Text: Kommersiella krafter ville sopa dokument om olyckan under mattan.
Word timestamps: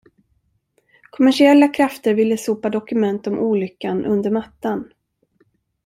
Kommersiella 1.11 1.67
krafter 1.67 2.13
ville 2.13 2.37
sopa 2.37 2.69
dokument 2.69 3.27
om 3.27 3.39
olyckan 3.39 4.05
under 4.05 4.31
mattan. 4.31 4.93